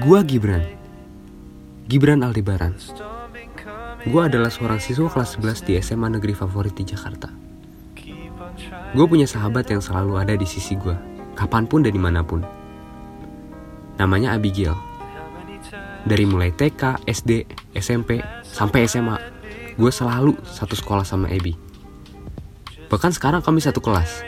Gua 0.00 0.24
Gibran. 0.24 0.64
Gibran 1.84 2.24
Aldebaran. 2.24 2.72
Gua 4.08 4.32
adalah 4.32 4.48
seorang 4.48 4.80
siswa 4.80 5.12
kelas 5.12 5.36
11 5.36 5.68
di 5.68 5.72
SMA 5.84 6.08
negeri 6.16 6.32
favorit 6.32 6.72
di 6.72 6.88
Jakarta. 6.88 7.28
Gue 8.92 9.04
punya 9.08 9.28
sahabat 9.28 9.68
yang 9.68 9.80
selalu 9.80 10.20
ada 10.20 10.32
di 10.36 10.44
sisi 10.44 10.76
gue, 10.76 10.96
kapan 11.36 11.64
pun 11.64 11.80
dan 11.80 11.92
di 11.92 12.00
mana 12.00 12.20
pun. 12.20 12.44
Namanya 13.96 14.36
Abigail. 14.36 14.76
Dari 16.08 16.24
mulai 16.28 16.52
TK, 16.52 17.04
SD, 17.04 17.48
SMP, 17.76 18.20
sampai 18.44 18.84
SMA, 18.88 19.16
gue 19.76 19.92
selalu 19.92 20.36
satu 20.44 20.76
sekolah 20.76 21.04
sama 21.04 21.28
Abby. 21.28 21.56
Bahkan 22.88 23.12
sekarang 23.16 23.40
kami 23.40 23.64
satu 23.64 23.80
kelas. 23.80 24.24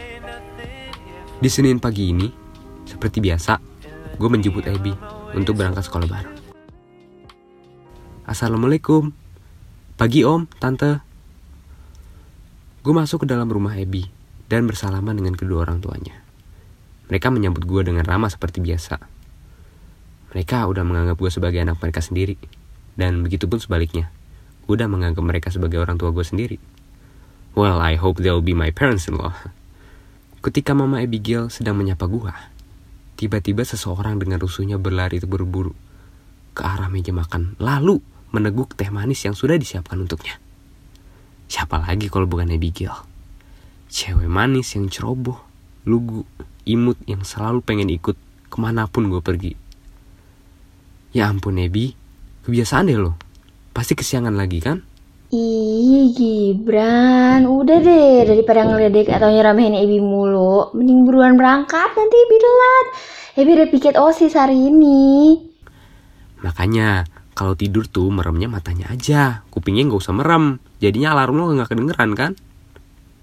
Di 1.41 1.48
Senin 1.53 1.77
pagi 1.77 2.09
ini, 2.09 2.44
seperti 2.95 3.19
biasa, 3.19 3.59
gue 4.15 4.29
menjemput 4.30 4.65
Abby 4.71 4.95
untuk 5.34 5.59
berangkat 5.59 5.83
sekolah 5.84 6.07
bareng. 6.07 6.37
Assalamualaikum. 8.25 9.12
Pagi 9.98 10.25
om, 10.25 10.47
tante. 10.62 11.03
Gue 12.80 12.95
masuk 12.95 13.23
ke 13.23 13.27
dalam 13.29 13.51
rumah 13.51 13.77
Abby 13.77 14.09
dan 14.48 14.65
bersalaman 14.70 15.19
dengan 15.19 15.34
kedua 15.34 15.67
orang 15.67 15.83
tuanya. 15.83 16.17
Mereka 17.11 17.29
menyambut 17.29 17.69
gue 17.69 17.83
dengan 17.84 18.07
ramah 18.07 18.33
seperti 18.33 18.65
biasa. 18.65 18.97
Mereka 20.33 20.67
udah 20.67 20.83
menganggap 20.83 21.20
gue 21.20 21.31
sebagai 21.31 21.61
anak 21.61 21.79
mereka 21.79 22.01
sendiri. 22.01 22.41
Dan 22.95 23.23
begitu 23.27 23.45
pun 23.51 23.61
sebaliknya. 23.61 24.09
Gue 24.65 24.81
udah 24.81 24.89
menganggap 24.89 25.20
mereka 25.20 25.48
sebagai 25.53 25.79
orang 25.83 26.01
tua 26.01 26.11
gue 26.11 26.25
sendiri. 26.25 26.56
Well, 27.55 27.79
I 27.79 27.95
hope 27.95 28.19
they'll 28.19 28.42
be 28.42 28.56
my 28.56 28.75
parents-in-law. 28.75 29.31
Ketika 30.42 30.75
Mama 30.75 31.05
Abigail 31.05 31.53
sedang 31.53 31.78
menyapa 31.78 32.09
gue, 32.09 32.33
tiba-tiba 33.25 33.64
seseorang 33.64 34.20
dengan 34.20 34.36
rusuhnya 34.36 34.77
berlari 34.77 35.17
terburu-buru 35.17 35.72
ke 36.53 36.61
arah 36.61 36.92
meja 36.92 37.08
makan, 37.08 37.56
lalu 37.56 38.05
meneguk 38.36 38.77
teh 38.77 38.92
manis 38.92 39.25
yang 39.25 39.33
sudah 39.33 39.56
disiapkan 39.56 39.97
untuknya. 39.97 40.36
Siapa 41.48 41.81
lagi 41.81 42.12
kalau 42.12 42.28
bukan 42.28 42.53
Abigail? 42.53 42.92
Cewek 43.89 44.28
manis 44.28 44.77
yang 44.77 44.92
ceroboh, 44.92 45.41
lugu, 45.89 46.28
imut 46.69 47.00
yang 47.08 47.25
selalu 47.25 47.64
pengen 47.64 47.89
ikut 47.89 48.20
ke 48.53 48.56
mana 48.61 48.84
pun 48.84 49.08
gue 49.08 49.25
pergi. 49.25 49.56
Ya 51.16 51.33
ampun 51.33 51.56
Ebi, 51.56 51.97
kebiasaan 52.44 52.92
deh 52.92 53.00
lo. 53.00 53.16
Pasti 53.72 53.97
kesiangan 53.97 54.36
lagi 54.36 54.61
kan? 54.61 54.84
Ih 55.35 56.15
Gibran, 56.15 57.43
udah 57.43 57.83
deh 57.83 58.23
daripada 58.23 58.71
ngeledek 58.71 59.11
atau 59.11 59.35
nyeramahin 59.35 59.75
Ebi 59.75 59.99
mulu. 59.99 60.71
Mending 60.79 61.03
buruan 61.03 61.35
berangkat 61.35 61.91
nanti 61.91 62.15
Ebi 62.15 62.37
telat. 62.39 62.87
Ebi 63.43 63.51
udah 63.59 63.69
piket 63.75 63.95
OSIS 63.99 64.39
hari 64.39 64.71
ini. 64.71 65.35
Makanya 66.39 67.03
kalau 67.35 67.59
tidur 67.59 67.91
tuh 67.91 68.15
meremnya 68.15 68.47
matanya 68.47 68.95
aja. 68.95 69.43
Kupingnya 69.51 69.91
nggak 69.91 70.07
usah 70.07 70.15
merem. 70.15 70.62
Jadinya 70.79 71.19
alarm 71.19 71.35
lo 71.35 71.51
nggak 71.51 71.75
kedengeran 71.75 72.15
kan? 72.15 72.33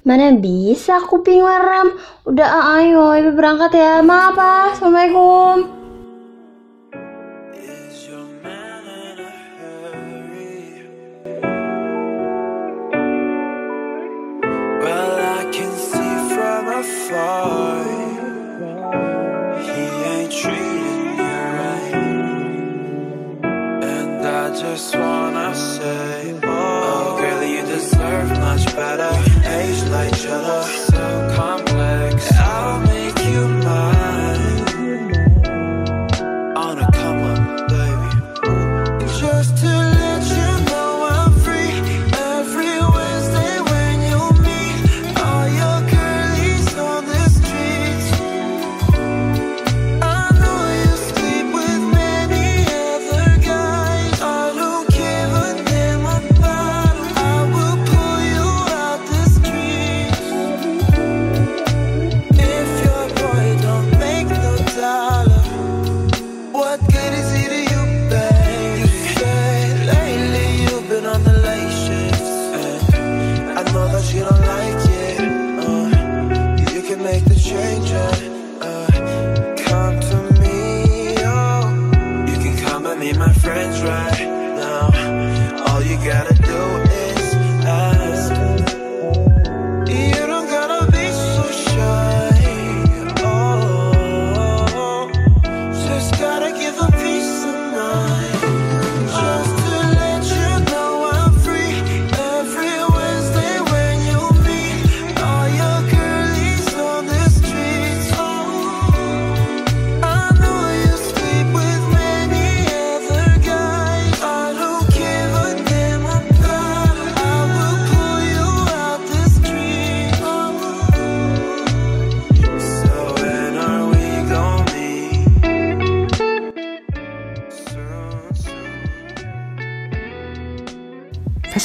Mana 0.04 0.36
bisa 0.36 1.00
kuping 1.08 1.48
merem. 1.48 1.95
Udah 2.28 2.76
ayo 2.76 3.16
Ebi 3.16 3.32
berangkat 3.32 3.72
ya. 3.72 4.04
Maaf 4.04 4.36
ah. 4.36 4.76
Assalamualaikum. 4.76 5.80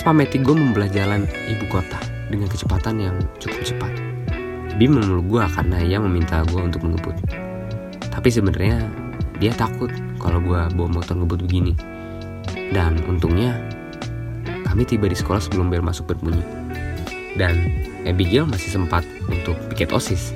Gue 0.06 0.55
membelah 0.55 0.87
jalan 0.87 1.27
ibu 1.50 1.67
kota 1.67 1.99
dengan 2.31 2.47
kecepatan 2.47 3.03
yang 3.03 3.19
cukup 3.43 3.67
cepat. 3.67 3.91
Lebih 4.78 4.94
menurut 4.94 5.27
gue 5.27 5.43
karena 5.43 5.83
ia 5.83 5.99
meminta 5.99 6.47
gue 6.47 6.62
untuk 6.62 6.87
mengebut. 6.87 7.19
Tapi 8.15 8.31
sebenarnya 8.31 8.87
dia 9.43 9.50
takut 9.59 9.91
kalau 10.22 10.39
gue 10.39 10.62
bawa 10.78 10.87
motor 10.87 11.19
ngebut 11.19 11.43
begini. 11.43 11.75
Dan 12.71 13.03
untungnya 13.11 13.59
kami 14.62 14.87
tiba 14.87 15.11
di 15.11 15.19
sekolah 15.19 15.43
sebelum 15.43 15.75
bel 15.75 15.83
masuk 15.83 16.06
berbunyi. 16.06 16.47
Dan 17.35 17.75
Abigail 18.06 18.47
masih 18.47 18.79
sempat 18.79 19.03
untuk 19.26 19.58
piket 19.75 19.91
OSIS. 19.91 20.31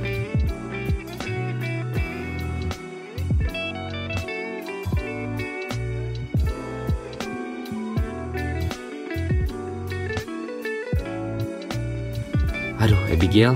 Abigail, 13.31 13.55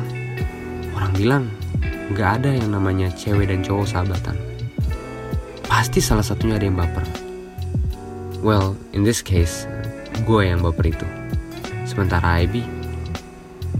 orang 0.94 1.12
bilang 1.18 1.44
nggak 2.14 2.30
ada 2.38 2.54
yang 2.54 2.78
namanya 2.78 3.10
cewek 3.10 3.50
dan 3.50 3.58
cowok 3.58 3.90
sahabatan. 3.90 4.38
Pasti 5.66 5.98
salah 5.98 6.22
satunya 6.22 6.62
ada 6.62 6.70
yang 6.70 6.78
baper. 6.78 7.02
Well, 8.38 8.78
in 8.94 9.02
this 9.02 9.18
case, 9.18 9.66
gue 10.22 10.46
yang 10.46 10.62
baper 10.62 10.94
itu. 10.94 11.02
Sementara 11.90 12.38
Ivy, 12.38 12.62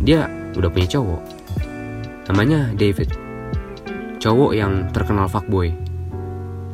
dia 0.03 0.27
udah 0.59 0.67
punya 0.67 0.99
cowok. 0.99 1.23
Namanya 2.27 2.75
David. 2.75 3.15
Cowok 4.19 4.51
yang 4.51 4.91
terkenal 4.91 5.31
fuckboy. 5.31 5.71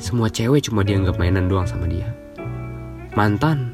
Semua 0.01 0.33
cewek 0.33 0.65
cuma 0.65 0.81
dianggap 0.81 1.21
mainan 1.21 1.45
doang 1.45 1.69
sama 1.69 1.85
dia. 1.85 2.09
Mantan, 3.13 3.69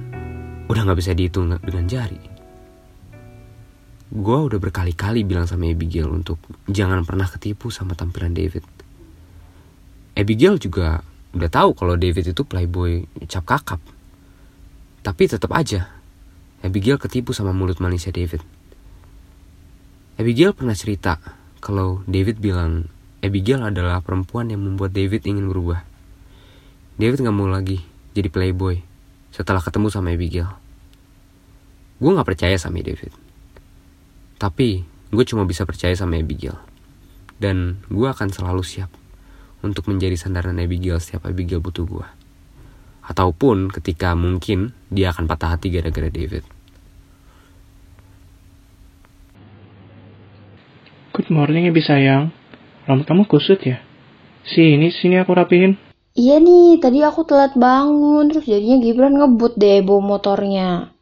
udah 0.66 0.90
nggak 0.90 0.98
bisa 0.98 1.14
dihitung 1.14 1.54
dengan 1.62 1.86
jari 1.86 2.35
gue 4.06 4.38
udah 4.38 4.58
berkali-kali 4.62 5.26
bilang 5.26 5.50
sama 5.50 5.66
Abigail 5.66 6.06
untuk 6.06 6.38
jangan 6.70 7.02
pernah 7.02 7.26
ketipu 7.26 7.74
sama 7.74 7.98
tampilan 7.98 8.30
David. 8.30 8.62
Abigail 10.14 10.62
juga 10.62 11.02
udah 11.34 11.50
tahu 11.50 11.74
kalau 11.74 11.98
David 11.98 12.30
itu 12.30 12.42
playboy 12.46 13.04
cap 13.26 13.44
kakap. 13.44 13.82
Tapi 15.02 15.22
tetap 15.26 15.50
aja, 15.52 15.90
Abigail 16.62 17.02
ketipu 17.02 17.34
sama 17.34 17.50
mulut 17.50 17.82
manisnya 17.82 18.14
David. 18.14 18.40
Abigail 20.16 20.54
pernah 20.56 20.72
cerita 20.72 21.18
kalau 21.58 22.00
David 22.06 22.38
bilang 22.38 22.88
Abigail 23.20 23.60
adalah 23.66 24.00
perempuan 24.00 24.48
yang 24.48 24.62
membuat 24.62 24.94
David 24.94 25.26
ingin 25.26 25.50
berubah. 25.50 25.82
David 26.96 27.26
gak 27.26 27.36
mau 27.36 27.50
lagi 27.50 27.82
jadi 28.16 28.30
playboy 28.30 28.80
setelah 29.34 29.60
ketemu 29.60 29.92
sama 29.92 30.14
Abigail. 30.14 30.48
Gue 32.00 32.16
gak 32.16 32.24
percaya 32.24 32.56
sama 32.56 32.80
David. 32.80 33.25
Tapi 34.36 34.84
gue 35.08 35.24
cuma 35.24 35.48
bisa 35.48 35.64
percaya 35.64 35.96
sama 35.96 36.20
Abigail. 36.20 36.60
Dan 37.40 37.80
gue 37.88 38.08
akan 38.08 38.28
selalu 38.28 38.60
siap 38.64 38.92
untuk 39.64 39.88
menjadi 39.88 40.16
sandaran 40.16 40.60
Abigail 40.60 41.00
setiap 41.00 41.24
Abigail 41.24 41.64
butuh 41.64 41.88
gue. 41.88 42.06
Ataupun 43.06 43.72
ketika 43.72 44.12
mungkin 44.12 44.76
dia 44.92 45.12
akan 45.12 45.24
patah 45.24 45.56
hati 45.56 45.72
gara-gara 45.72 46.12
David. 46.12 46.44
Good 51.16 51.32
morning, 51.32 51.72
Ibi 51.72 51.80
sayang. 51.80 52.28
Rambut 52.84 53.08
kamu 53.08 53.24
kusut 53.24 53.64
ya? 53.64 53.80
Sini, 54.44 54.92
sini 54.92 55.16
aku 55.16 55.32
rapihin. 55.32 55.80
Iya 56.12 56.40
nih, 56.40 56.76
tadi 56.76 57.00
aku 57.00 57.24
telat 57.24 57.56
bangun, 57.56 58.28
terus 58.28 58.44
jadinya 58.44 58.80
Gibran 58.84 59.16
ngebut 59.16 59.56
deh 59.56 59.80
bawa 59.80 60.00
motornya. 60.16 60.95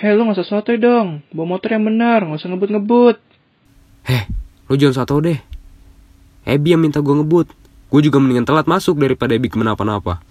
Hei, 0.00 0.16
lu 0.16 0.24
gak 0.24 0.40
usah 0.40 0.48
sotoy 0.48 0.80
dong. 0.80 1.20
Bawa 1.28 1.60
motor 1.60 1.76
yang 1.76 1.84
benar, 1.84 2.24
gak 2.24 2.40
usah 2.40 2.48
ngebut-ngebut. 2.48 3.20
Heh, 4.08 4.24
lu 4.72 4.80
jangan 4.80 5.04
soto 5.04 5.20
deh. 5.20 5.36
Ebi 6.48 6.72
yang 6.72 6.80
minta 6.80 7.04
gue 7.04 7.12
ngebut. 7.12 7.52
Gue 7.92 8.00
juga 8.00 8.16
mendingan 8.16 8.48
telat 8.48 8.64
masuk 8.64 8.96
daripada 8.96 9.36
Ebi 9.36 9.52
kenapa-napa. 9.52 10.24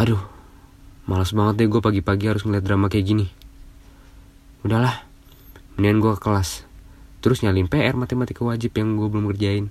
Aduh, 0.00 0.24
malas 1.04 1.36
banget 1.36 1.60
deh 1.60 1.68
gue 1.68 1.76
pagi-pagi 1.84 2.32
harus 2.32 2.40
ngeliat 2.40 2.64
drama 2.64 2.88
kayak 2.88 3.04
gini. 3.04 3.28
Udahlah, 4.64 5.04
mendingan 5.76 6.00
gue 6.00 6.12
ke 6.16 6.20
kelas. 6.24 6.64
Terus 7.20 7.44
nyalin 7.44 7.68
PR 7.68 7.92
matematika 8.00 8.48
wajib 8.48 8.72
yang 8.80 8.96
gue 8.96 9.12
belum 9.12 9.28
kerjain. 9.28 9.68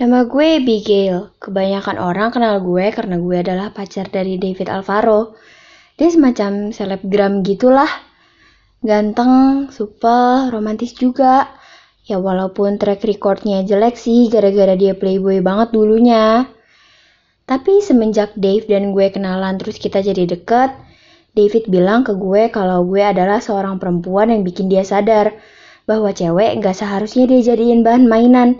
Nama 0.00 0.24
gue 0.24 0.46
Abigail. 0.56 1.36
Kebanyakan 1.36 2.00
orang 2.00 2.32
kenal 2.32 2.64
gue 2.64 2.88
karena 2.96 3.20
gue 3.20 3.36
adalah 3.36 3.76
pacar 3.76 4.08
dari 4.08 4.40
David 4.40 4.72
Alvaro. 4.72 5.36
Dia 6.02 6.10
semacam 6.10 6.74
selebgram 6.74 7.46
gitulah. 7.46 7.86
Ganteng, 8.82 9.70
supel, 9.70 10.50
romantis 10.50 10.98
juga. 10.98 11.46
Ya 12.02 12.18
walaupun 12.18 12.74
track 12.74 13.06
recordnya 13.06 13.62
jelek 13.62 13.94
sih 13.94 14.26
gara-gara 14.26 14.74
dia 14.74 14.98
playboy 14.98 15.38
banget 15.38 15.70
dulunya. 15.70 16.50
Tapi 17.46 17.78
semenjak 17.86 18.34
Dave 18.34 18.66
dan 18.66 18.90
gue 18.90 19.14
kenalan 19.14 19.62
terus 19.62 19.78
kita 19.78 20.02
jadi 20.02 20.26
deket, 20.26 20.74
David 21.38 21.70
bilang 21.70 22.02
ke 22.02 22.18
gue 22.18 22.50
kalau 22.50 22.82
gue 22.82 22.98
adalah 22.98 23.38
seorang 23.38 23.78
perempuan 23.78 24.34
yang 24.34 24.42
bikin 24.42 24.66
dia 24.66 24.82
sadar 24.82 25.30
bahwa 25.86 26.10
cewek 26.10 26.58
gak 26.58 26.82
seharusnya 26.82 27.30
dia 27.30 27.54
jadiin 27.54 27.86
bahan 27.86 28.10
mainan. 28.10 28.58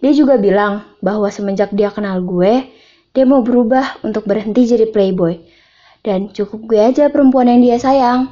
Dia 0.00 0.16
juga 0.16 0.40
bilang 0.40 0.88
bahwa 1.04 1.28
semenjak 1.28 1.68
dia 1.76 1.92
kenal 1.92 2.24
gue, 2.24 2.64
dia 3.12 3.28
mau 3.28 3.44
berubah 3.44 4.00
untuk 4.00 4.24
berhenti 4.24 4.64
jadi 4.64 4.88
playboy. 4.88 5.57
Dan 6.02 6.30
cukup 6.30 6.70
gue 6.70 6.80
aja 6.80 7.10
perempuan 7.10 7.50
yang 7.50 7.60
dia 7.62 7.78
sayang. 7.80 8.30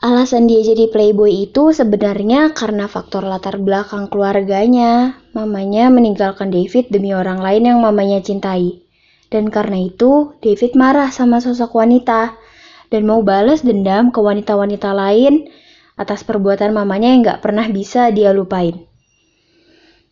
Alasan 0.00 0.48
dia 0.48 0.64
jadi 0.64 0.88
playboy 0.88 1.44
itu 1.44 1.76
sebenarnya 1.76 2.56
karena 2.56 2.88
faktor 2.88 3.20
latar 3.20 3.60
belakang 3.60 4.08
keluarganya. 4.08 5.20
Mamanya 5.36 5.92
meninggalkan 5.92 6.48
David 6.48 6.88
demi 6.88 7.12
orang 7.12 7.44
lain 7.44 7.68
yang 7.68 7.84
mamanya 7.84 8.24
cintai. 8.24 8.80
Dan 9.28 9.52
karena 9.52 9.76
itu, 9.76 10.32
David 10.40 10.72
marah 10.72 11.12
sama 11.12 11.44
sosok 11.44 11.76
wanita 11.76 12.32
dan 12.88 13.06
mau 13.06 13.20
balas 13.20 13.60
dendam 13.60 14.10
ke 14.10 14.18
wanita-wanita 14.18 14.90
lain 14.90 15.52
atas 16.00 16.24
perbuatan 16.24 16.72
mamanya 16.72 17.12
yang 17.12 17.20
gak 17.20 17.44
pernah 17.44 17.68
bisa 17.68 18.08
dia 18.08 18.32
lupain. 18.32 18.88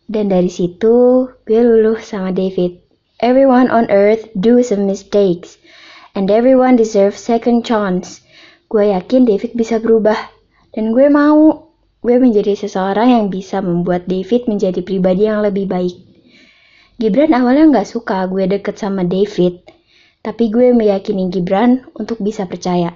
Dan 0.05 0.29
dari 0.29 0.53
situ, 0.53 1.25
gue 1.49 1.61
luluh 1.65 1.97
sama 1.97 2.29
David. 2.29 2.88
Everyone 3.19 3.67
on 3.67 3.91
earth 3.91 4.31
do 4.31 4.63
some 4.63 4.87
mistakes, 4.87 5.59
and 6.15 6.31
everyone 6.31 6.79
deserves 6.79 7.19
second 7.19 7.67
chance. 7.67 8.23
Gue 8.71 8.95
yakin 8.95 9.27
David 9.27 9.59
bisa 9.59 9.75
berubah, 9.75 10.15
dan 10.71 10.95
gue 10.95 11.11
mau 11.11 11.67
gue 11.99 12.15
menjadi 12.15 12.55
seseorang 12.55 13.11
yang 13.11 13.25
bisa 13.27 13.59
membuat 13.59 14.07
David 14.07 14.47
menjadi 14.47 14.79
pribadi 14.79 15.27
yang 15.27 15.43
lebih 15.43 15.67
baik. 15.67 15.99
Gibran 16.95 17.35
awalnya 17.35 17.67
nggak 17.67 17.91
suka 17.91 18.23
gue 18.31 18.47
deket 18.47 18.79
sama 18.79 19.03
David, 19.03 19.67
tapi 20.23 20.47
gue 20.47 20.71
meyakini 20.71 21.27
Gibran 21.27 21.91
untuk 21.99 22.23
bisa 22.23 22.47
percaya. 22.47 22.95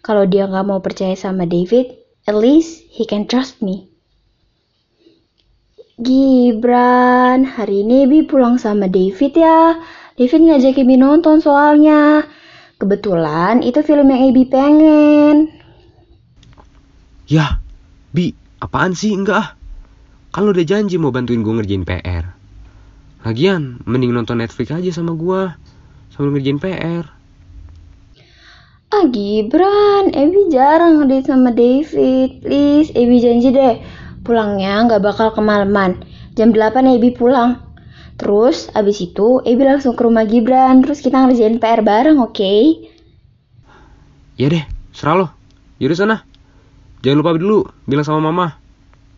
Kalau 0.00 0.24
dia 0.24 0.48
nggak 0.48 0.64
mau 0.64 0.80
percaya 0.80 1.12
sama 1.12 1.44
David, 1.44 1.92
at 2.24 2.32
least 2.32 2.88
he 2.88 3.04
can 3.04 3.28
trust 3.28 3.60
me. 3.60 3.92
Gibran, 5.98 7.42
hari 7.42 7.82
ini 7.82 8.06
Bi 8.06 8.22
pulang 8.22 8.54
sama 8.54 8.86
David 8.86 9.34
ya. 9.34 9.82
David 10.14 10.46
ngajak 10.46 10.78
Ibi 10.78 10.94
nonton 10.94 11.42
soalnya. 11.42 12.22
Kebetulan 12.78 13.66
itu 13.66 13.82
film 13.82 14.06
yang 14.06 14.30
Ibi 14.30 14.46
pengen. 14.46 15.50
Yah, 17.26 17.58
Bi, 18.14 18.30
apaan 18.62 18.94
sih? 18.94 19.10
Enggak 19.10 19.58
ah. 20.30 20.38
Lu 20.38 20.54
udah 20.54 20.62
janji 20.62 21.02
mau 21.02 21.10
bantuin 21.10 21.42
gue 21.42 21.50
ngerjain 21.50 21.82
PR. 21.82 22.30
Lagian, 23.26 23.82
mending 23.82 24.14
nonton 24.14 24.38
Netflix 24.38 24.70
aja 24.70 24.94
sama 24.94 25.18
gue. 25.18 25.50
Sambil 26.14 26.38
ngerjain 26.38 26.62
PR. 26.62 27.04
Ah 28.94 29.04
Gibran, 29.10 30.14
Ebi 30.14 30.46
jarang 30.54 31.02
ngedate 31.02 31.26
sama 31.26 31.50
David. 31.50 32.46
Please, 32.46 32.94
Ebi 32.94 33.18
janji 33.18 33.50
deh. 33.50 33.82
Pulangnya 34.28 34.84
nggak 34.84 35.00
bakal 35.00 35.32
kemalaman. 35.32 36.04
Jam 36.36 36.52
8 36.52 36.84
Ebi 36.84 37.16
pulang. 37.16 37.64
Terus 38.20 38.68
abis 38.76 39.00
itu 39.00 39.40
Ebi 39.40 39.64
langsung 39.64 39.96
ke 39.96 40.04
rumah 40.04 40.28
Gibran. 40.28 40.84
Terus 40.84 41.00
kita 41.00 41.24
ngerjain 41.24 41.56
PR 41.56 41.80
bareng, 41.80 42.20
oke? 42.20 42.52
Ya 44.36 44.52
deh, 44.52 44.68
serah 44.92 45.24
lo. 45.24 45.26
Yaudah 45.80 45.96
sana. 45.96 46.16
Jangan 47.00 47.24
lupa 47.24 47.40
dulu, 47.40 47.72
bilang 47.88 48.04
sama 48.04 48.20
mama. 48.20 48.60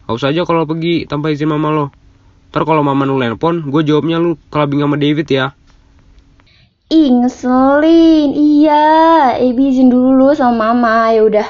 Haus 0.07 0.23
aja 0.23 0.47
kalau 0.47 0.62
pergi 0.62 1.11
tanpa 1.11 1.35
izin 1.35 1.50
mama 1.50 1.75
lo. 1.75 1.87
Ntar 2.55 2.62
kalau 2.62 2.87
mama 2.87 3.02
lu 3.02 3.19
nelpon, 3.19 3.67
gue 3.67 3.83
jawabnya 3.83 4.23
lu 4.23 4.38
kelabing 4.47 4.79
sama 4.79 4.95
David 4.95 5.26
ya. 5.26 5.59
Ih, 6.87 7.11
ngeselin. 7.19 8.31
Iya, 8.31 9.35
Ebi 9.43 9.75
izin 9.75 9.90
dulu 9.90 10.31
sama 10.38 10.71
mama. 10.71 11.11
Ya 11.11 11.26
udah. 11.26 11.49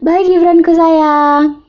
Bye 0.00 0.24
Gibran 0.24 0.64
ke 0.64 0.72
sayang. 0.72 1.61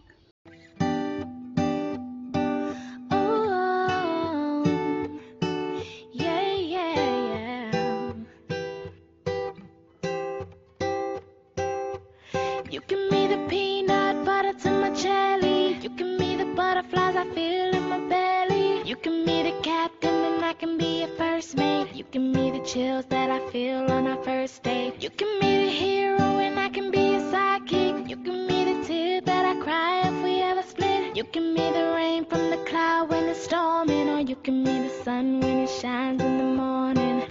First 21.43 21.57
mate. 21.57 21.93
You 21.93 22.05
give 22.11 22.21
me 22.21 22.51
the 22.51 22.63
chills 22.65 23.05
that 23.09 23.29
I 23.29 23.39
feel 23.51 23.91
on 23.91 24.07
our 24.07 24.23
first 24.23 24.63
date. 24.63 25.03
You 25.03 25.09
can 25.09 25.39
me 25.39 25.65
the 25.65 25.71
hero 25.71 26.39
and 26.39 26.57
I 26.59 26.69
can 26.69 26.89
be 26.89 27.15
a 27.15 27.19
sidekick. 27.19 28.09
You 28.09 28.15
can 28.17 28.47
me 28.47 28.59
the 28.65 28.87
tear 28.87 29.21
that 29.21 29.45
I 29.45 29.59
cry 29.61 30.07
if 30.07 30.23
we 30.23 30.41
ever 30.41 30.63
split. 30.63 31.17
You 31.17 31.25
can 31.25 31.53
me 31.53 31.71
the 31.71 31.93
rain 31.95 32.25
from 32.25 32.49
the 32.49 32.57
cloud 32.69 33.09
when 33.09 33.25
it's 33.25 33.43
storming, 33.43 34.09
or 34.09 34.21
you 34.21 34.35
can 34.37 34.63
me 34.63 34.87
the 34.87 35.03
sun 35.03 35.41
when 35.41 35.57
it 35.65 35.69
shines 35.69 36.21
in 36.21 36.37
the 36.37 36.43
morning. 36.43 37.27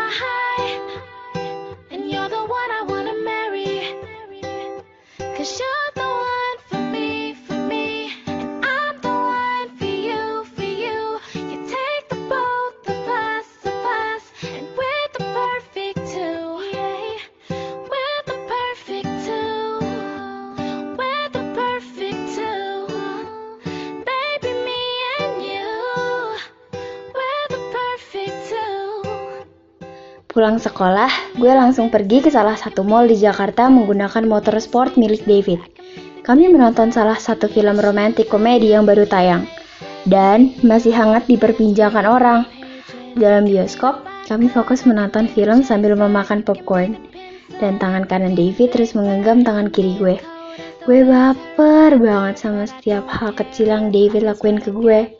High, 0.00 1.00
and 1.90 2.10
you're 2.10 2.28
the 2.28 2.44
one 2.44 2.70
I 2.78 2.82
wanna 2.86 3.14
marry. 3.24 3.96
Cause 5.36 5.58
you're 5.58 5.91
Pulang 30.32 30.56
sekolah, 30.56 31.36
gue 31.36 31.52
langsung 31.52 31.92
pergi 31.92 32.24
ke 32.24 32.32
salah 32.32 32.56
satu 32.56 32.80
mall 32.80 33.04
di 33.04 33.20
Jakarta 33.20 33.68
menggunakan 33.68 34.24
motor 34.24 34.56
sport 34.64 34.96
milik 34.96 35.28
David. 35.28 35.60
Kami 36.24 36.48
menonton 36.48 36.88
salah 36.88 37.20
satu 37.20 37.52
film 37.52 37.76
romantik 37.76 38.32
komedi 38.32 38.72
yang 38.72 38.88
baru 38.88 39.04
tayang 39.04 39.44
dan 40.08 40.56
masih 40.64 40.88
hangat 40.96 41.28
diperbincangkan 41.28 42.08
orang. 42.08 42.48
Dalam 43.12 43.44
bioskop, 43.44 44.08
kami 44.24 44.48
fokus 44.48 44.88
menonton 44.88 45.28
film 45.28 45.60
sambil 45.60 45.92
memakan 45.92 46.40
popcorn. 46.40 46.96
Dan 47.60 47.76
tangan 47.76 48.08
kanan 48.08 48.32
David 48.32 48.72
terus 48.72 48.96
menggenggam 48.96 49.44
tangan 49.44 49.68
kiri 49.68 50.00
gue. 50.00 50.16
Gue 50.88 51.04
baper 51.04 52.00
banget 52.00 52.40
sama 52.40 52.64
setiap 52.64 53.04
hal 53.04 53.36
kecil 53.36 53.68
yang 53.68 53.92
David 53.92 54.24
lakuin 54.24 54.56
ke 54.56 54.72
gue. 54.72 55.12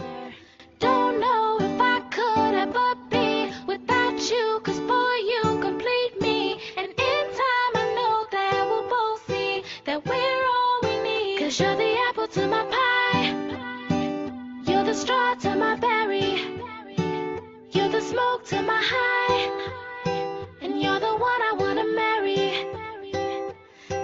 And 20.60 20.80
you're 20.82 21.00
the 21.00 21.16
one 21.16 21.42
I 21.42 21.52
wanna 21.58 21.84
marry. 21.84 22.66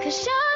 Cause 0.02 0.26
you're 0.26 0.47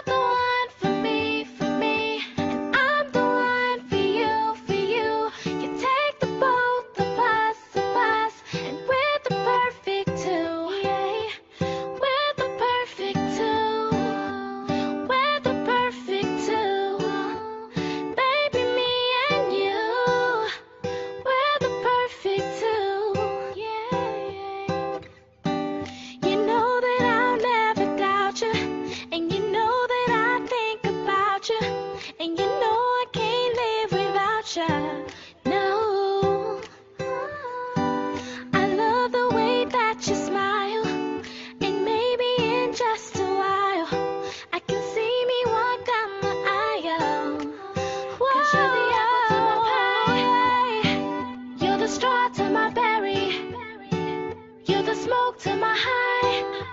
You're 54.64 54.82
the 54.82 54.94
smoke 54.94 55.38
to 55.40 55.56
my 55.56 55.74
high, 55.76 56.64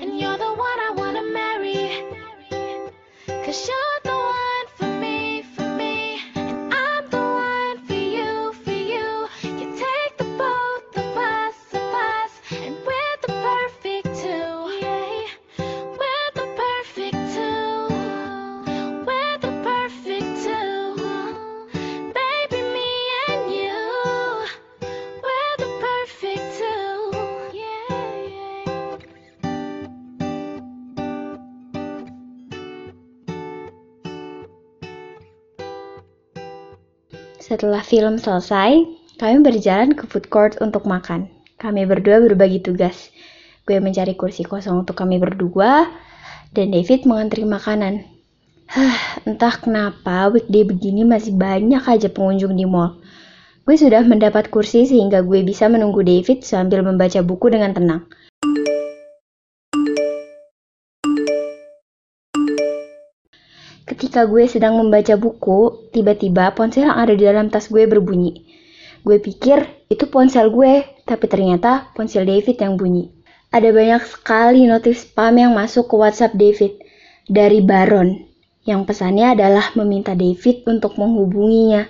and 0.00 0.18
you're 0.18 0.38
the 0.38 0.52
one 0.54 0.78
I 0.88 0.92
wanna 0.96 1.22
marry. 1.22 2.02
Cause 3.44 3.68
you're 3.68 3.85
Setelah 37.56 37.80
film 37.80 38.20
selesai, 38.20 38.84
kami 39.16 39.40
berjalan 39.40 39.96
ke 39.96 40.04
food 40.12 40.28
court 40.28 40.60
untuk 40.60 40.84
makan. 40.84 41.32
Kami 41.56 41.88
berdua 41.88 42.20
berbagi 42.20 42.60
tugas. 42.60 43.08
Gue 43.64 43.80
mencari 43.80 44.12
kursi 44.12 44.44
kosong 44.44 44.84
untuk 44.84 44.92
kami 44.92 45.16
berdua, 45.16 45.88
dan 46.52 46.76
David 46.76 47.08
mengantri 47.08 47.48
makanan. 47.48 48.04
Hah, 48.68 49.24
entah 49.24 49.56
kenapa 49.56 50.28
weekday 50.28 50.68
begini 50.68 51.08
masih 51.08 51.32
banyak 51.32 51.80
aja 51.80 52.12
pengunjung 52.12 52.52
di 52.52 52.68
mall. 52.68 53.00
Gue 53.64 53.80
sudah 53.80 54.04
mendapat 54.04 54.52
kursi 54.52 54.84
sehingga 54.84 55.24
gue 55.24 55.40
bisa 55.40 55.64
menunggu 55.72 56.04
David 56.04 56.44
sambil 56.44 56.84
membaca 56.84 57.24
buku 57.24 57.48
dengan 57.48 57.72
tenang. 57.72 58.04
Ketika 63.86 64.26
gue 64.26 64.50
sedang 64.50 64.82
membaca 64.82 65.14
buku, 65.14 65.90
tiba-tiba 65.94 66.50
ponsel 66.58 66.90
yang 66.90 66.98
ada 66.98 67.14
di 67.14 67.22
dalam 67.22 67.46
tas 67.54 67.70
gue 67.70 67.86
berbunyi. 67.86 68.42
Gue 69.06 69.22
pikir 69.22 69.62
itu 69.86 70.10
ponsel 70.10 70.50
gue, 70.50 70.82
tapi 71.06 71.30
ternyata 71.30 71.94
ponsel 71.94 72.26
David 72.26 72.58
yang 72.58 72.74
bunyi. 72.74 73.14
Ada 73.54 73.70
banyak 73.70 74.02
sekali 74.02 74.66
notif 74.66 75.06
spam 75.06 75.38
yang 75.38 75.54
masuk 75.54 75.86
ke 75.86 75.94
WhatsApp 76.02 76.34
David 76.34 76.82
dari 77.30 77.62
Baron, 77.62 78.26
yang 78.66 78.82
pesannya 78.82 79.38
adalah 79.38 79.70
meminta 79.78 80.18
David 80.18 80.66
untuk 80.66 80.98
menghubunginya. 80.98 81.86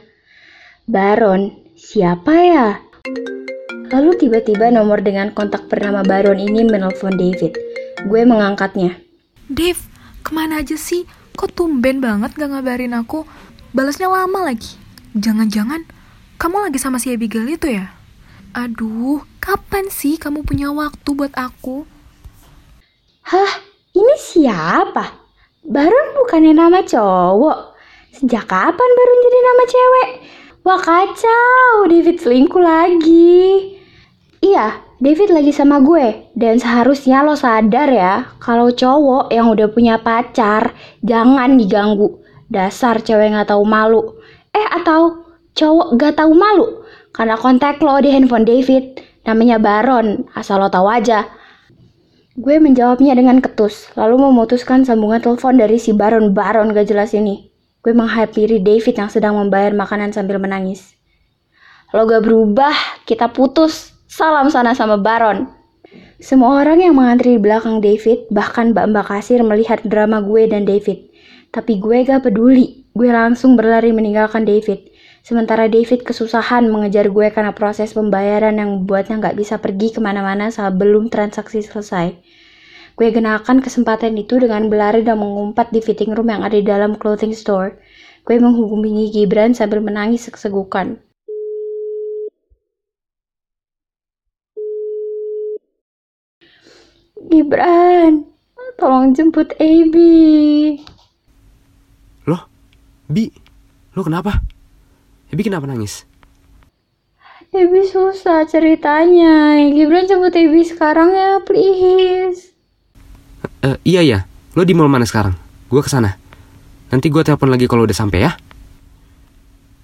Baron, 0.84 1.72
siapa 1.80 2.34
ya? 2.36 2.68
Lalu 3.88 4.20
tiba-tiba 4.20 4.68
nomor 4.68 5.00
dengan 5.00 5.32
kontak 5.32 5.72
bernama 5.72 6.04
Baron 6.04 6.36
ini 6.36 6.60
menelpon 6.60 7.16
David. 7.16 7.56
Gue 8.04 8.28
mengangkatnya. 8.28 9.00
Dave, 9.48 9.80
ke 10.20 10.36
mana 10.36 10.60
aja 10.60 10.76
sih? 10.76 11.08
Kok 11.36 11.52
tumben 11.52 12.00
banget 12.00 12.32
gak 12.32 12.48
ngabarin 12.48 12.96
aku? 12.96 13.28
Balasnya 13.76 14.08
lama 14.08 14.48
lagi. 14.48 14.80
Jangan-jangan 15.12 15.84
kamu 16.40 16.56
lagi 16.64 16.80
sama 16.80 16.96
si 16.96 17.12
Abigail 17.12 17.44
itu 17.44 17.68
ya? 17.68 17.92
Aduh, 18.56 19.20
kapan 19.36 19.92
sih 19.92 20.16
kamu 20.16 20.48
punya 20.48 20.72
waktu 20.72 21.12
buat 21.12 21.36
aku? 21.36 21.84
Hah, 23.28 23.52
ini 23.92 24.16
siapa? 24.16 25.12
Baron 25.60 26.08
bukannya 26.16 26.56
nama 26.56 26.80
cowok. 26.80 27.76
Sejak 28.16 28.48
kapan 28.48 28.90
Baron 28.96 29.18
jadi 29.28 29.38
nama 29.44 29.62
cewek? 29.68 30.10
Wah 30.64 30.80
kacau, 30.80 31.84
David 31.84 32.16
selingkuh 32.16 32.64
lagi. 32.64 33.76
Iya, 34.40 34.85
David 34.96 35.28
lagi 35.28 35.52
sama 35.52 35.84
gue. 35.84 36.32
Dan 36.32 36.56
seharusnya 36.56 37.20
lo 37.20 37.36
sadar 37.36 37.88
ya, 37.92 38.14
kalau 38.40 38.72
cowok 38.72 39.28
yang 39.28 39.52
udah 39.52 39.68
punya 39.68 40.00
pacar, 40.00 40.72
jangan 41.04 41.60
diganggu. 41.60 42.24
Dasar 42.48 43.04
cewek 43.04 43.36
gak 43.36 43.52
tahu 43.52 43.66
malu. 43.68 44.16
Eh, 44.56 44.64
atau 44.72 45.28
cowok 45.52 46.00
gak 46.00 46.14
tahu 46.16 46.32
malu. 46.32 46.80
Karena 47.12 47.36
kontak 47.36 47.80
lo 47.84 48.00
di 48.00 48.08
handphone 48.12 48.48
David, 48.48 49.00
namanya 49.28 49.60
Baron, 49.60 50.28
asal 50.32 50.64
lo 50.64 50.72
tahu 50.72 50.88
aja. 50.88 51.28
Gue 52.36 52.60
menjawabnya 52.60 53.16
dengan 53.16 53.40
ketus, 53.40 53.88
lalu 53.96 54.20
memutuskan 54.20 54.84
sambungan 54.84 55.24
telepon 55.24 55.56
dari 55.56 55.80
si 55.80 55.96
Baron 55.96 56.36
Baron 56.36 56.72
gak 56.72 56.88
jelas 56.88 57.12
ini. 57.16 57.52
Gue 57.84 57.92
menghampiri 57.92 58.64
David 58.64 58.96
yang 58.96 59.08
sedang 59.12 59.36
membayar 59.36 59.72
makanan 59.76 60.12
sambil 60.12 60.40
menangis. 60.40 60.96
Lo 61.92 62.04
gak 62.04 62.24
berubah, 62.24 62.72
kita 63.08 63.32
putus. 63.32 63.95
Salam 64.06 64.46
sana 64.54 64.70
sama 64.70 64.94
Baron. 65.02 65.50
Semua 66.22 66.62
orang 66.62 66.78
yang 66.78 66.94
mengantri 66.94 67.34
di 67.34 67.40
belakang 67.42 67.82
David, 67.82 68.30
bahkan 68.30 68.70
Mbak-mbak 68.70 69.02
kasir 69.10 69.42
melihat 69.42 69.82
drama 69.82 70.22
gue 70.22 70.46
dan 70.46 70.62
David. 70.62 71.10
Tapi 71.50 71.82
gue 71.82 72.06
gak 72.06 72.22
peduli, 72.22 72.86
gue 72.94 73.10
langsung 73.10 73.58
berlari 73.58 73.90
meninggalkan 73.90 74.46
David. 74.46 74.94
Sementara 75.26 75.66
David 75.66 76.06
kesusahan 76.06 76.70
mengejar 76.70 77.10
gue 77.10 77.26
karena 77.34 77.50
proses 77.50 77.98
pembayaran 77.98 78.54
yang 78.54 78.78
membuatnya 78.78 79.18
gak 79.18 79.42
bisa 79.42 79.58
pergi 79.58 79.90
ke 79.90 79.98
mana-mana 79.98 80.54
sebelum 80.54 81.10
transaksi 81.10 81.66
selesai. 81.66 82.14
Gue 82.94 83.10
gunakan 83.10 83.58
kesempatan 83.58 84.14
itu 84.14 84.38
dengan 84.38 84.70
berlari 84.70 85.02
dan 85.02 85.18
mengumpat 85.18 85.74
di 85.74 85.82
fitting 85.82 86.14
room 86.14 86.30
yang 86.30 86.46
ada 86.46 86.54
di 86.54 86.62
dalam 86.62 86.94
clothing 86.94 87.34
store. 87.34 87.74
Gue 88.22 88.38
menghubungi 88.38 89.10
Gibran 89.10 89.50
sambil 89.50 89.82
menangis 89.82 90.30
sesegukan. 90.30 91.02
Gibran, 97.16 98.28
tolong 98.76 99.16
jemput 99.16 99.56
Ebi. 99.56 100.76
Loh, 102.28 102.44
Bi, 103.08 103.32
lo 103.96 104.04
kenapa? 104.04 104.44
Ebi 105.32 105.40
kenapa 105.40 105.64
nangis? 105.64 106.04
Ebi 107.56 107.88
susah 107.88 108.44
ceritanya. 108.44 109.56
Gibran 109.72 110.04
jemput 110.04 110.36
Ebi 110.36 110.60
sekarang 110.60 111.16
ya, 111.16 111.40
please. 111.40 112.52
Eh, 113.64 113.80
iya 113.88 114.04
ya, 114.04 114.18
lo 114.52 114.68
di 114.68 114.76
mall 114.76 114.92
mana 114.92 115.08
sekarang? 115.08 115.32
Gue 115.72 115.80
ke 115.80 115.88
sana. 115.88 116.20
Nanti 116.92 117.08
gue 117.08 117.24
telepon 117.24 117.48
lagi 117.48 117.64
kalau 117.64 117.88
udah 117.88 117.96
sampai 117.96 118.28
ya. 118.28 118.36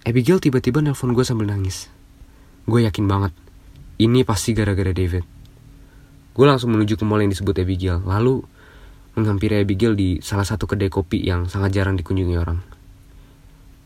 Abigail 0.05 0.37
tiba-tiba 0.37 0.85
nelpon 0.85 1.17
gue 1.17 1.25
sambil 1.25 1.49
nangis. 1.49 1.89
Gue 2.69 2.85
yakin 2.85 3.09
banget, 3.09 3.33
ini 3.99 4.23
pasti 4.23 4.53
gara-gara 4.53 4.93
David. 4.93 5.42
Gue 6.33 6.47
langsung 6.49 6.73
menuju 6.73 6.97
ke 6.97 7.05
mall 7.05 7.21
yang 7.21 7.33
disebut 7.33 7.53
Abigail, 7.61 8.01
lalu 8.05 8.41
menghampiri 9.13 9.61
Abigail 9.61 9.93
di 9.93 10.25
salah 10.25 10.49
satu 10.49 10.65
kedai 10.65 10.89
kopi 10.89 11.21
yang 11.21 11.45
sangat 11.45 11.77
jarang 11.77 12.01
dikunjungi 12.01 12.37
orang. 12.41 12.65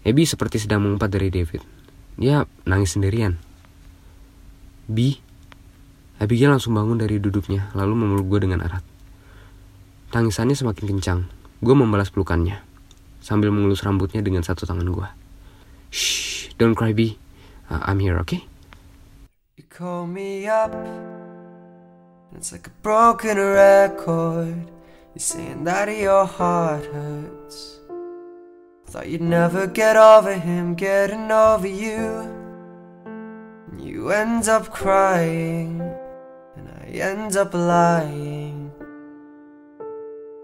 Abby 0.06 0.22
seperti 0.22 0.62
sedang 0.62 0.86
mengumpat 0.86 1.10
dari 1.10 1.34
David. 1.34 1.66
Dia 2.14 2.46
nangis 2.62 2.94
sendirian. 2.94 3.34
Bi, 4.86 5.18
Abigail 6.22 6.54
langsung 6.54 6.78
bangun 6.78 7.02
dari 7.02 7.18
duduknya, 7.18 7.74
lalu 7.74 7.98
memeluk 7.98 8.30
gue 8.30 8.46
dengan 8.46 8.62
erat. 8.62 8.86
Tangisannya 10.14 10.54
semakin 10.54 10.84
kencang. 10.94 11.20
Gue 11.58 11.74
membalas 11.74 12.14
pelukannya, 12.14 12.62
sambil 13.18 13.50
mengelus 13.50 13.82
rambutnya 13.82 14.22
dengan 14.22 14.46
satu 14.46 14.62
tangan 14.62 14.86
gue. 14.86 15.08
Shh, 15.90 16.54
don't 16.54 16.78
cry, 16.78 16.94
Bi. 16.94 17.18
Uh, 17.66 17.82
I'm 17.82 17.98
here, 17.98 18.14
okay? 18.22 18.46
You 19.58 19.66
call 19.66 20.06
me 20.06 20.46
up, 20.46 20.70
it's 22.36 22.52
like 22.52 22.66
a 22.66 22.82
broken 22.82 23.38
record. 23.38 24.70
You're 25.14 25.18
saying 25.18 25.64
that 25.64 25.88
your 25.88 26.26
heart 26.26 26.84
hurts. 26.84 27.78
Thought 28.88 29.08
you'd 29.08 29.22
never 29.22 29.66
get 29.66 29.96
over 29.96 30.34
him 30.34 30.74
getting 30.74 31.30
over 31.32 31.66
you. 31.66 32.30
And 33.06 33.80
you 33.80 34.10
end 34.10 34.48
up 34.48 34.70
crying, 34.70 35.80
and 36.56 36.68
I 36.68 36.88
end 36.88 37.36
up 37.36 37.54
lying. 37.54 38.70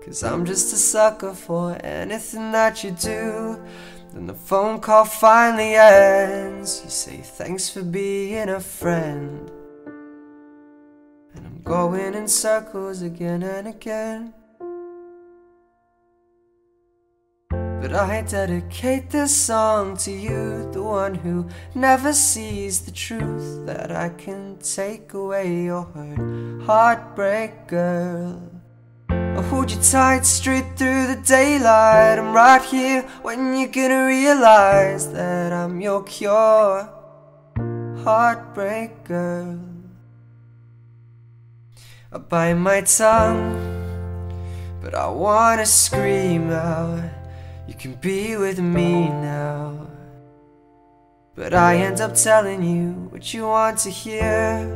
Cause 0.03 0.25
I'm 0.25 0.45
just 0.47 0.73
a 0.73 0.77
sucker 0.77 1.35
for 1.35 1.79
anything 1.85 2.53
that 2.53 2.83
you 2.83 2.93
do. 2.93 3.63
Then 4.13 4.27
the 4.27 4.35
phone 4.35 4.81
call 4.81 5.05
finally 5.05 5.75
ends. 5.75 6.81
You 6.83 6.91
say 6.91 7.19
thanks 7.19 7.69
for 7.69 7.83
being 7.83 8.49
a 8.49 8.61
friend. 8.61 9.51
And 11.35 11.47
I'm 11.47 11.63
going 11.63 12.15
in 12.15 12.29
circles 12.29 13.03
again 13.03 13.43
and 13.43 13.69
again. 13.69 14.35
But 17.51 17.95
I 17.95 18.23
dedicate 18.23 19.11
this 19.11 19.35
song 19.35 19.97
to 19.99 20.13
you, 20.13 20.71
the 20.71 20.83
one 20.83 21.17
who 21.17 21.49
never 21.75 22.13
sees 22.13 22.83
the 22.83 22.93
truth. 22.93 23.67
That 23.67 23.91
I 23.91 24.11
can 24.11 24.59
take 24.59 25.15
away 25.15 25.65
your 25.65 25.83
hurt, 25.83 26.63
heartbreak 26.65 27.67
girl. 27.67 28.41
I'll 29.11 29.43
hold 29.43 29.73
you 29.73 29.83
tight 29.83 30.25
straight 30.25 30.77
through 30.77 31.09
the 31.09 31.21
daylight. 31.27 32.21
I'm 32.21 32.33
right 32.33 32.63
here 32.63 33.03
when 33.23 33.57
you're 33.57 33.69
gonna 33.69 34.07
realize 34.07 35.13
that 35.13 35.53
I'm 35.53 35.81
your 35.81 36.05
cure, 36.05 36.89
heartbreak 38.05 39.03
girl. 39.03 39.59
I 42.15 42.19
bite 42.19 42.55
my 42.55 42.83
tongue, 42.83 43.57
but 44.83 44.95
I 44.95 45.09
wanna 45.09 45.65
scream 45.65 46.51
out. 46.51 47.03
You 47.67 47.73
can 47.73 47.95
be 47.95 48.37
with 48.37 48.59
me 48.59 49.09
now. 49.09 49.87
But 51.35 51.55
I 51.55 51.77
end 51.77 52.03
up 52.03 52.15
telling 52.15 52.63
you 52.63 53.09
what 53.09 53.33
you 53.33 53.45
want 53.45 53.79
to 53.79 53.91
hear. 53.91 54.69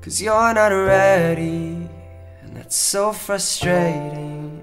Cause 0.00 0.20
you're 0.20 0.52
not 0.54 0.72
ready, 0.72 1.88
and 2.42 2.56
that's 2.56 2.74
so 2.74 3.12
frustrating. 3.12 4.60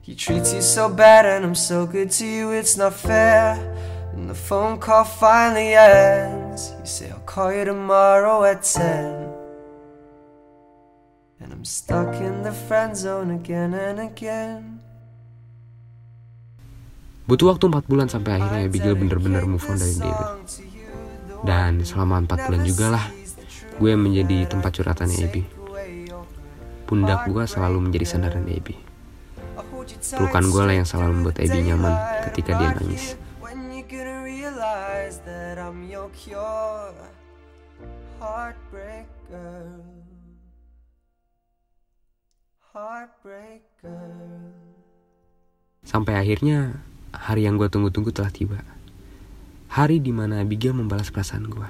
He 0.00 0.14
treats 0.14 0.54
you 0.54 0.62
so 0.62 0.88
bad, 0.88 1.26
and 1.26 1.44
I'm 1.44 1.56
so 1.56 1.86
good 1.86 2.12
to 2.12 2.24
you, 2.26 2.52
it's 2.52 2.76
not 2.76 2.94
fair. 2.94 3.54
And 4.12 4.30
the 4.30 4.34
phone 4.34 4.78
call 4.78 5.02
finally 5.02 5.74
ends. 5.74 6.72
You 6.78 6.86
say, 6.86 7.10
I'll 7.10 7.18
call 7.20 7.52
you 7.52 7.64
tomorrow 7.64 8.44
at 8.44 8.62
10. 8.62 9.21
I'm 11.62 11.70
stuck 11.70 12.18
in 12.18 12.42
the 12.42 12.50
friend 12.50 12.90
zone 12.90 13.38
again 13.38 13.70
and 13.70 14.02
again. 14.02 14.82
Butuh 17.30 17.54
waktu 17.54 17.70
4 17.70 17.86
bulan 17.86 18.10
sampai 18.10 18.34
akhirnya 18.34 18.66
Abigail 18.66 18.98
bener-bener 18.98 19.46
move 19.46 19.62
on 19.70 19.78
dari 19.78 19.94
David. 19.94 20.42
Dan 21.46 21.86
selama 21.86 22.26
4 22.26 22.50
bulan 22.50 22.62
juga 22.66 22.86
lah, 22.90 23.06
gue 23.78 23.94
menjadi 23.94 24.50
tempat 24.50 24.74
curhatannya 24.74 25.22
Abby. 25.22 25.46
Pundak 26.82 27.30
gue 27.30 27.46
selalu 27.46 27.78
menjadi 27.78 28.10
sandaran 28.10 28.42
Abby. 28.42 28.74
Pelukan 30.18 30.44
gue 30.50 30.62
lah 30.66 30.74
yang 30.82 30.88
selalu 30.90 31.22
membuat 31.22 31.38
Abby 31.46 31.62
nyaman 31.62 31.94
ketika 32.26 32.58
dia 32.58 32.74
nangis. 32.74 33.14
When 33.38 33.70
Sampai 45.84 46.16
akhirnya 46.16 46.80
hari 47.12 47.44
yang 47.44 47.60
gue 47.60 47.68
tunggu-tunggu 47.68 48.16
telah 48.16 48.32
tiba. 48.32 48.64
Hari 49.76 50.00
di 50.00 50.08
mana 50.08 50.40
Abigail 50.40 50.72
membalas 50.72 51.12
perasaan 51.12 51.52
gue. 51.52 51.68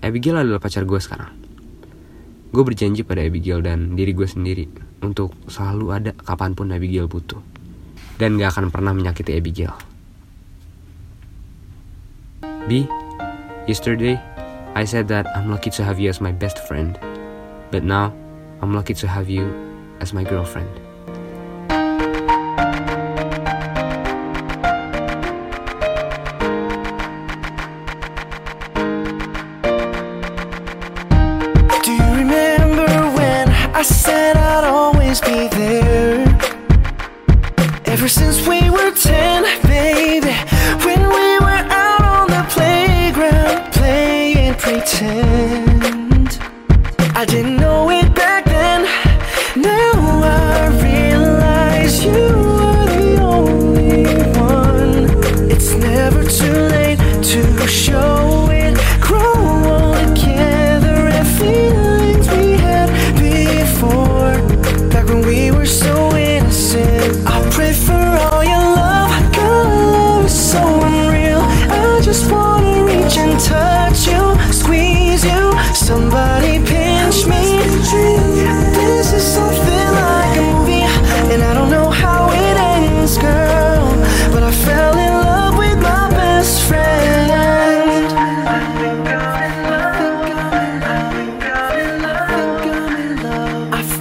Abigail 0.00 0.40
adalah 0.40 0.56
pacar 0.56 0.88
gue 0.88 0.96
sekarang. 0.96 1.36
Gue 2.48 2.64
berjanji 2.64 3.04
pada 3.04 3.20
Abigail 3.20 3.60
dan 3.60 3.92
diri 3.92 4.16
gue 4.16 4.24
sendiri 4.24 4.72
untuk 5.04 5.36
selalu 5.52 5.86
ada 5.92 6.10
kapan 6.16 6.56
pun 6.56 6.72
Abigail 6.72 7.12
butuh. 7.12 7.44
Dan 8.16 8.40
gak 8.40 8.56
akan 8.56 8.72
pernah 8.72 8.96
menyakiti 8.96 9.36
Abigail. 9.36 9.76
B, 12.72 12.88
yesterday 13.68 14.16
I 14.72 14.88
said 14.88 15.12
that 15.12 15.28
I'm 15.36 15.52
lucky 15.52 15.68
to 15.76 15.84
have 15.84 16.00
you 16.00 16.08
as 16.08 16.24
my 16.24 16.32
best 16.32 16.56
friend. 16.64 16.96
But 17.68 17.84
now 17.84 18.16
I'm 18.64 18.72
lucky 18.72 18.96
to 18.96 19.04
have 19.04 19.28
you 19.28 19.71
as 20.02 20.12
my 20.12 20.24
girlfriend. 20.24 20.91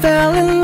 Fell 0.02 0.34
in 0.34 0.48
love 0.48 0.61